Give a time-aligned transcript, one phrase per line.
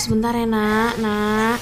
[0.00, 1.60] sebentar ya nak, nak.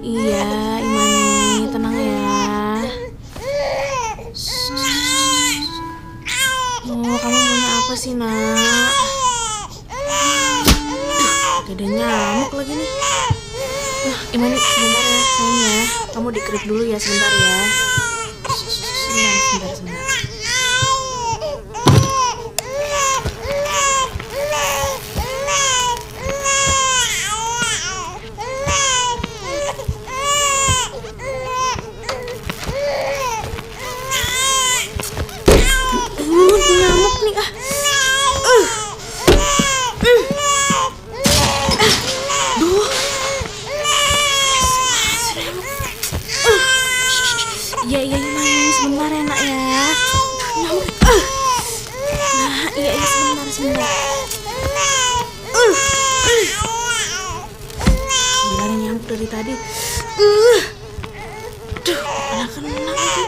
[0.00, 0.48] Iya,
[0.80, 2.80] Imani, tenang ya.
[6.88, 8.96] Oh, kamu punya apa sih nak?
[11.68, 12.88] Ada nyamuk lagi nih.
[14.08, 15.76] Uh, Imani, sebentar ya sayang ya.
[16.16, 17.68] Kamu dikerip dulu ya sebentar ya.
[18.48, 20.08] Sebentar, sebentar, sebentar.
[36.30, 37.50] Uh, nyamuk nih ah.
[38.46, 38.66] Uh.
[40.06, 40.22] Uh.
[42.62, 42.86] Duh.
[45.10, 45.66] Masih nyamuk.
[46.46, 46.60] Uh.
[47.90, 49.58] Iya iya Imani sebentar ya nak ya.
[50.62, 50.86] Nyamuk.
[51.02, 51.22] Uh.
[52.14, 53.90] Nah iya iya sebentar sebentar.
[55.50, 55.74] Uh.
[56.30, 56.46] Uh.
[58.54, 59.58] Gila ada nyamuk dari tadi.
[60.14, 60.62] Uh.
[61.82, 63.26] Duh, kena kena lagi.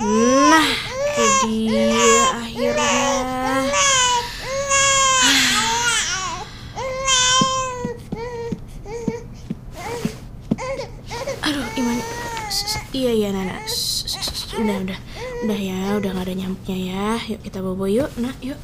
[0.00, 0.66] Nah,
[1.14, 2.90] itu dia akhirnya.
[11.40, 11.98] Aduh, Iman.
[12.90, 13.62] Iya, iya, Nana.
[14.60, 14.98] Udah, udah.
[15.40, 17.16] Udah ya, udah gak ada nyamuknya ya.
[17.32, 18.60] Yuk kita bobo yuk, nak, yuk.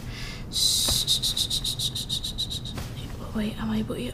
[3.00, 4.12] Yuk, bobo yuk sama ibu yuk.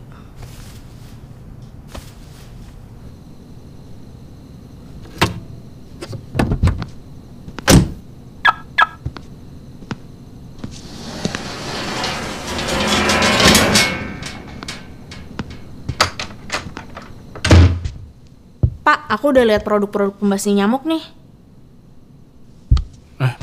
[18.82, 21.21] Pak, aku udah lihat produk-produk pembasmi nyamuk nih.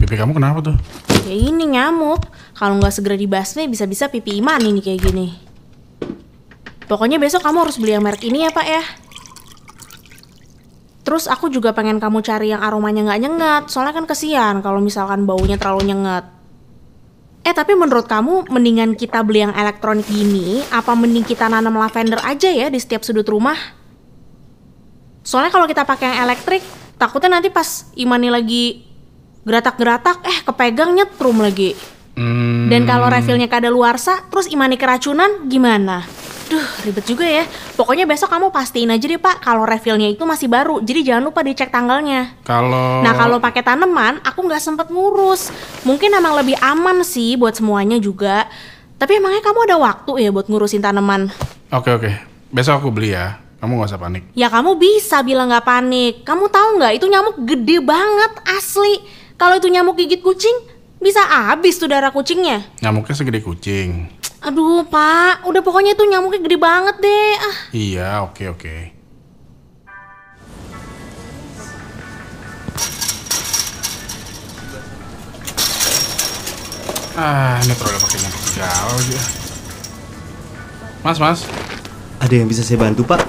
[0.10, 0.74] Pipi kamu kenapa tuh?
[1.30, 2.26] Ya ini nyamuk.
[2.58, 5.38] Kalau nggak segera dibasmi, bisa-bisa pipi iman ini kayak gini.
[6.90, 8.82] Pokoknya besok kamu harus beli yang merek ini ya, Pak ya.
[11.06, 13.64] Terus aku juga pengen kamu cari yang aromanya nggak nyengat.
[13.70, 16.26] Soalnya kan kesian kalau misalkan baunya terlalu nyengat.
[17.46, 22.18] Eh, tapi menurut kamu mendingan kita beli yang elektronik gini, apa mending kita nanam lavender
[22.26, 23.78] aja ya di setiap sudut rumah?
[25.22, 26.66] Soalnya kalau kita pakai yang elektrik,
[26.98, 28.89] takutnya nanti pas Imani lagi
[29.44, 31.76] geratak-geratak, eh kepegang nyetrum lagi.
[32.20, 36.04] Hmm, Dan kalau refillnya kada luarsa, terus Imani keracunan, gimana?
[36.50, 37.46] Duh, ribet juga ya.
[37.78, 40.82] Pokoknya besok kamu pastiin aja deh pak, kalau refillnya itu masih baru.
[40.82, 42.42] Jadi jangan lupa dicek tanggalnya.
[42.42, 45.54] kalau Nah kalau pakai tanaman, aku nggak sempet ngurus.
[45.86, 48.50] Mungkin emang lebih aman sih buat semuanya juga.
[48.98, 51.30] Tapi emangnya kamu ada waktu ya buat ngurusin tanaman?
[51.70, 52.12] Oke oke,
[52.50, 53.38] besok aku beli ya.
[53.60, 54.24] Kamu gak usah panik.
[54.40, 56.14] Ya kamu bisa bilang nggak panik.
[56.24, 59.04] Kamu tahu nggak itu nyamuk gede banget asli.
[59.40, 60.52] Kalau itu nyamuk gigit kucing,
[61.00, 62.68] bisa habis tuh darah kucingnya.
[62.84, 64.12] Nyamuknya segede kucing.
[64.40, 67.32] Aduh pak, udah pokoknya itu nyamuknya gede banget deh.
[67.40, 68.76] Ah, Iya, oke oke.
[77.20, 79.14] Ah, ini terlalu pakai nyamuk segala lagi.
[79.18, 79.28] ah.
[81.04, 81.40] Mas, mas.
[82.20, 83.04] Ada yang bisa saya bantu?
[83.04, 83.20] Pak,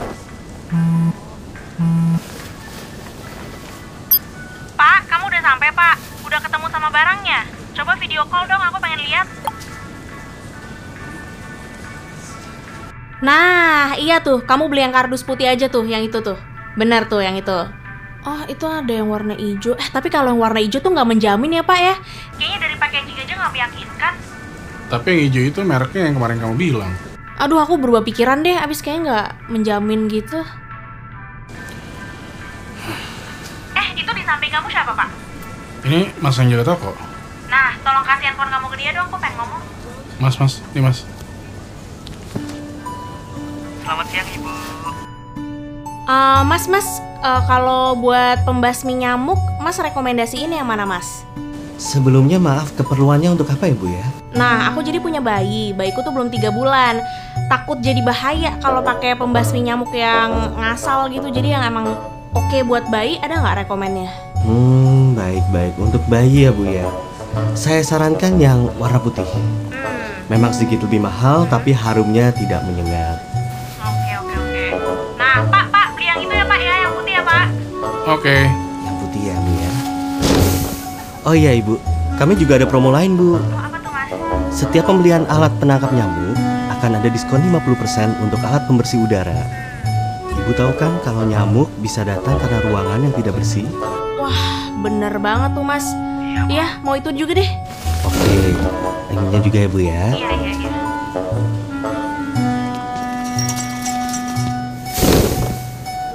[13.21, 16.41] Nah, iya tuh, kamu beli yang kardus putih aja tuh, yang itu tuh.
[16.73, 17.69] Benar tuh yang itu.
[18.21, 19.77] Oh, itu ada yang warna hijau.
[19.77, 21.95] Eh, tapi kalau yang warna hijau tuh nggak menjamin ya, Pak ya?
[22.37, 24.15] Kayaknya dari packaging aja nggak meyakinkan.
[24.89, 26.93] Tapi yang hijau itu mereknya yang kemarin kamu bilang.
[27.41, 30.41] Aduh, aku berubah pikiran deh, abis kayaknya nggak menjamin gitu.
[33.77, 35.09] Eh, itu di samping kamu siapa, Pak?
[35.89, 36.93] Ini mas yang jaga toko.
[37.49, 39.63] Nah, tolong kasih handphone kamu ke dia dong, aku pengen ngomong.
[40.21, 41.09] Mas, mas, ini mas.
[43.91, 44.51] Selamat siang Ibu.
[46.07, 46.87] Eh, mas, mas,
[47.27, 51.27] eh, kalau buat pembasmi nyamuk, mas rekomendasiin yang mana, mas?
[51.75, 54.07] Sebelumnya maaf, keperluannya untuk apa ya, Bu ya?
[54.39, 55.75] Nah, aku jadi punya bayi.
[55.75, 57.03] Bayiku tuh belum tiga bulan.
[57.51, 61.27] Takut jadi bahaya kalau pakai pembasmi nyamuk yang ngasal gitu.
[61.27, 61.91] Jadi yang emang
[62.31, 64.07] oke buat bayi, ada nggak rekomennya?
[64.47, 65.75] Hmm, baik-baik.
[65.83, 66.87] Untuk bayi ya, Bu ya.
[67.59, 69.27] Saya sarankan yang warna putih.
[70.31, 73.30] Memang sedikit lebih mahal, tapi harumnya tidak menyengat.
[78.09, 78.49] Oke.
[78.81, 79.73] Yang putih ya, Bu ya.
[81.29, 81.75] Oh iya, Ibu.
[82.17, 83.37] Kami juga ada promo lain, Bu.
[83.37, 84.09] apa tuh, Mas?
[84.53, 86.37] Setiap pembelian alat penangkap nyamuk
[86.79, 89.37] akan ada diskon 50% untuk alat pembersih udara.
[90.33, 93.69] Ibu tahu kan kalau nyamuk bisa datang karena ruangan yang tidak bersih?
[94.17, 95.85] Wah, bener banget tuh mas.
[96.49, 97.51] Iya, mau itu juga deh.
[98.01, 98.57] Oke,
[99.13, 100.05] anginnya juga ya Bu ya.
[100.17, 100.71] Iya, iya, iya.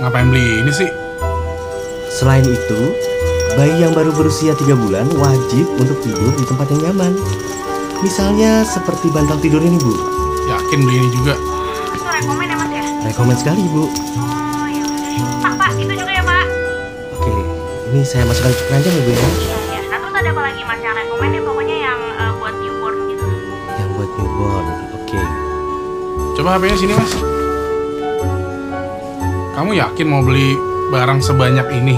[0.02, 0.90] Ngapain beli ini sih?
[2.16, 2.96] Selain itu,
[3.60, 7.12] bayi yang baru berusia 3 bulan wajib untuk tidur di tempat yang nyaman.
[8.00, 9.92] Misalnya seperti bantal tidur ini Bu.
[10.48, 11.36] Yakin beli ini juga?
[11.92, 12.84] Itu rekomen ya mas ya?
[13.12, 13.92] Rekomen sekali Bu.
[13.92, 14.84] Oh ya.
[15.44, 16.46] Pak, pak, itu juga ya pak?
[17.20, 17.36] Oke,
[17.92, 19.20] ini saya masukkan ke keranjang ya Bu ya.
[19.20, 19.28] Iya,
[19.76, 19.82] iya.
[19.92, 21.42] Nah terus ada apa lagi mas yang rekomen ya?
[21.44, 23.26] Pokoknya yang eh, buat newborn gitu.
[23.76, 24.68] Yang buat newborn.
[25.04, 25.22] Oke.
[26.40, 27.12] Coba HP-nya sini mas.
[29.52, 31.96] Kamu yakin mau beli barang sebanyak ini?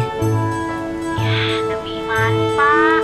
[1.67, 3.01] Demi money pak.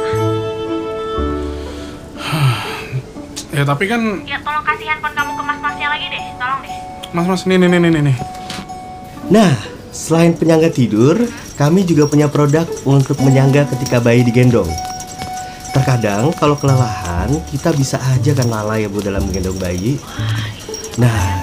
[3.53, 6.24] Ya tapi kan, Ya tolong kasih handphone kamu ke mas-masnya lagi deh.
[6.41, 6.74] Tolong deh.
[7.13, 8.18] mas mas nih nih nih nih nih.
[9.30, 9.53] Nah,
[9.94, 11.21] selain penyangga tidur,
[11.53, 14.65] kami juga punya produk untuk menyangga ketika bayi digendong.
[15.69, 20.01] Terkadang kalau kelelahan, kita bisa aja kan lalai ya Bu dalam menggendong bayi.
[20.97, 21.43] Nah,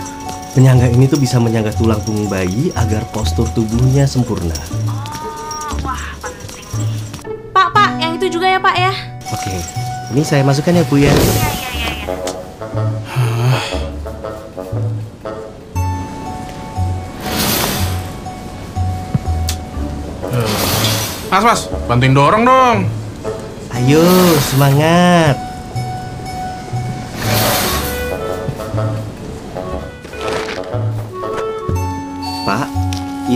[0.50, 4.54] penyangga ini tuh bisa menyangga tulang punggung bayi agar postur tubuhnya sempurna.
[4.90, 6.94] Oh, wah penting nih.
[7.54, 8.92] Pak, pak, yang itu juga ya pak ya.
[9.30, 9.54] Oke,
[10.10, 11.06] ini saya masukkan ya Bu ya.
[11.06, 11.30] Iya, iya,
[11.70, 12.30] iya, iya.
[21.30, 22.78] Mas mas, bantuin dorong dong.
[23.70, 24.02] Ayo,
[24.50, 25.49] semangat.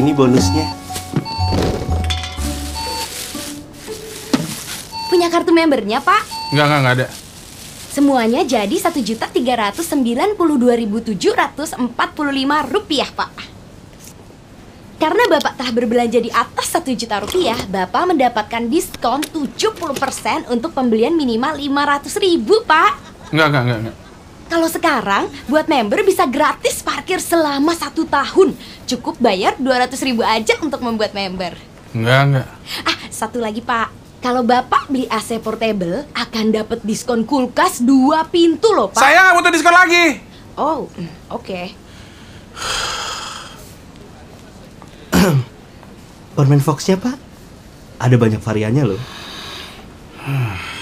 [0.05, 0.69] Ini bonusnya.
[5.09, 6.53] Punya kartu membernya, Pak?
[6.53, 7.09] Enggak enggak enggak ada.
[7.89, 11.17] Semuanya jadi Rp1.392.745
[12.69, 13.33] rupiah, Pak.
[15.01, 21.17] Karena Bapak telah berbelanja di atas 1 juta rupiah, Bapak mendapatkan diskon 70% untuk pembelian
[21.17, 22.93] minimal 500 ribu, Pak.
[23.33, 24.04] Enggak enggak enggak enggak.
[24.49, 28.55] Kalau sekarang, buat member bisa gratis parkir selama satu tahun.
[28.85, 31.57] Cukup bayar 200 ribu aja untuk membuat member.
[31.95, 32.49] Enggak enggak.
[32.85, 34.05] Ah, satu lagi Pak.
[34.25, 39.01] Kalau Bapak beli AC portable, akan dapat diskon kulkas dua pintu loh Pak.
[39.01, 40.05] Saya nggak butuh diskon lagi.
[40.57, 41.61] Oh, mm, oke.
[46.35, 47.17] Permen Fox-nya, Pak.
[48.01, 49.01] Ada banyak variannya loh.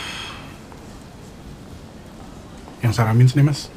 [2.83, 3.71] Yang Saramins nih mas,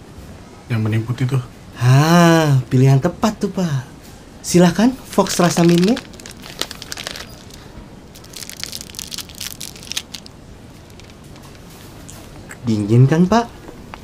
[0.67, 1.43] yang bening putih tuh.
[1.77, 3.85] Ah, pilihan tepat tuh, Pak.
[4.41, 5.93] Silahkan Fox rasa minnya.
[12.65, 13.45] Dingin kan, Pak?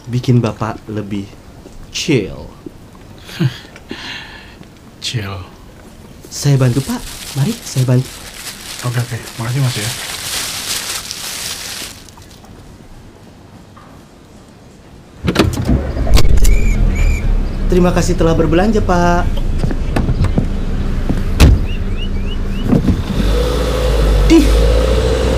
[0.05, 1.25] Bikin Bapak lebih
[1.89, 2.45] chill.
[5.01, 5.33] Chill.
[6.29, 7.01] Saya bantu, Pak.
[7.41, 8.05] Mari, saya bantu.
[8.81, 10.20] Oke oke, makasih mas ya.
[17.71, 19.23] Terima kasih telah berbelanja, Pak.
[24.27, 24.43] Dih,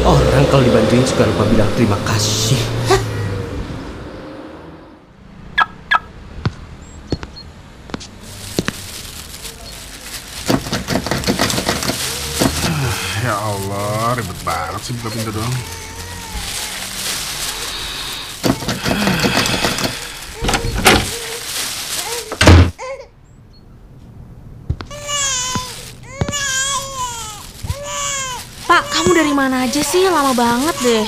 [0.01, 2.57] orang kalau dibantuin suka lupa bilang terima kasih.
[2.89, 3.01] Hah?
[13.21, 15.82] Ya Allah, ribet banget sih buka pintu doang.
[28.73, 30.01] Pak, kamu dari mana aja sih?
[30.09, 31.05] Lama banget deh.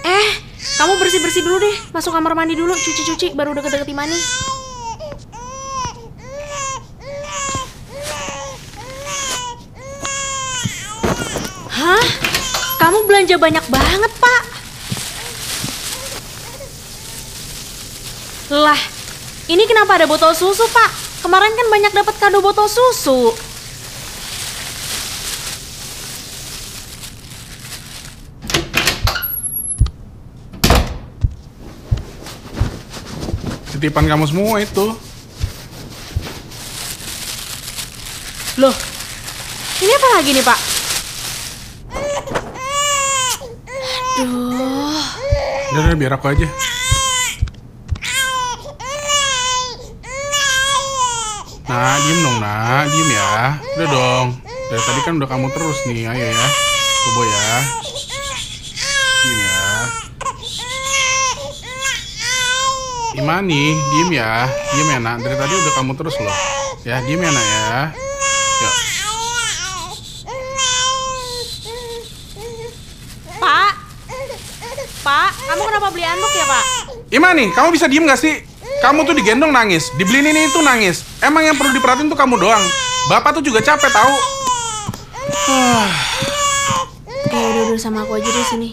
[0.00, 0.28] Eh,
[0.80, 1.76] kamu bersih-bersih dulu deh.
[1.92, 4.16] Masuk kamar mandi dulu, cuci-cuci, baru deket-deket Imani.
[11.76, 12.06] Hah?
[12.80, 14.42] Kamu belanja banyak banget, Pak.
[18.56, 18.80] Lah,
[19.52, 21.20] ini kenapa ada botol susu, Pak?
[21.20, 23.36] Kemarin kan banyak dapat kado botol susu.
[33.86, 34.98] Titipan kamu semua itu.
[38.58, 38.74] Loh,
[39.78, 40.58] ini apa lagi nih, Pak?
[44.26, 45.06] Aduh,
[45.70, 46.50] Udah, udah biar aku aja.
[51.70, 52.90] Nah, diem dong, nak.
[52.90, 53.54] Diem ya.
[53.54, 54.26] Udah dong.
[54.66, 56.10] Dari tadi kan udah kamu terus nih.
[56.10, 56.46] Ayo ya.
[57.06, 57.85] Bobo ya.
[63.16, 64.44] Imani, diem ya.
[64.76, 65.24] Diem ya, nak.
[65.24, 66.36] Dari tadi udah kamu terus loh.
[66.84, 67.66] Ya, diem ya, nak ya.
[68.60, 68.74] Yuk.
[73.40, 73.72] Pak.
[75.00, 76.64] Pak, kamu kenapa beli anduk ya, Pak?
[77.14, 78.44] Imani, kamu bisa diem gak sih?
[78.84, 81.00] Kamu tuh digendong nangis, dibeliin ini itu nangis.
[81.24, 82.60] Emang yang perlu diperhatiin tuh kamu doang.
[83.08, 84.14] Bapak tuh juga capek tahu.
[85.46, 85.88] Uh.
[87.32, 88.68] Kayak udah-udah sama aku aja di sini.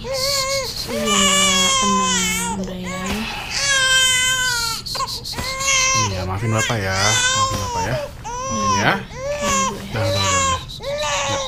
[0.91, 1.07] Iya,
[1.79, 2.42] tenang.
[6.43, 7.95] Maafin bapak ya, maafin bapak ya,
[8.51, 8.91] maafin ya.
[9.79, 10.59] Udah, udah, udah, udah.
[11.23, 11.39] Ya.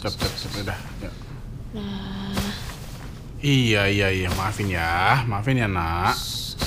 [0.00, 0.78] Cep, cep, cep, udah.
[1.04, 1.10] Ya.
[3.44, 6.16] Iya, iya, iya, maafin ya, maafin ya nak.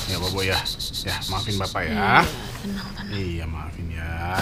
[0.06, 0.62] Ya, bobo ya,
[1.10, 2.22] ya, maafin bapak ya.
[2.62, 3.10] Tenang, tenang.
[3.10, 4.38] Iya, maafin ya.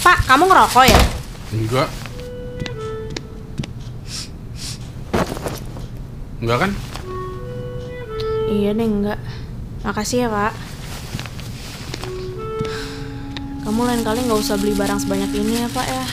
[0.00, 1.00] Pak, kamu ngerokok ya?
[1.52, 2.03] Enggak.
[6.44, 6.72] Enggak kan?
[8.52, 9.16] Iya deh, enggak.
[9.80, 10.52] Makasih ya, Pak.
[13.64, 16.04] Kamu lain kali nggak usah beli barang sebanyak ini ya, Pak ya.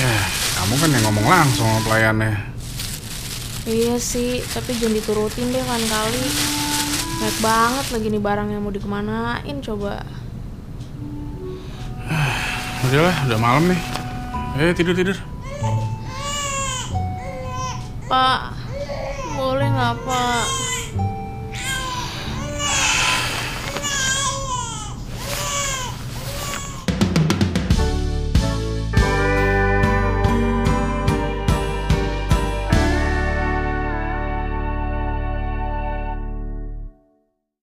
[0.00, 0.16] Ya,
[0.56, 2.40] kamu kan yang ngomong langsung sama pelayannya.
[3.68, 6.24] Iya sih, tapi jangan diturutin deh kan kali.
[7.20, 10.08] Banyak banget lagi nih barang yang mau dikemanain coba.
[12.88, 13.80] Udahlah, udah malam nih.
[14.56, 15.20] Eh, tidur tidur.
[18.08, 18.63] Pak,
[19.74, 20.53] 老婆